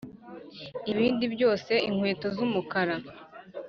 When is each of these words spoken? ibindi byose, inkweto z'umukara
ibindi 0.91 1.25
byose, 1.33 1.71
inkweto 1.87 2.27
z'umukara 2.35 2.95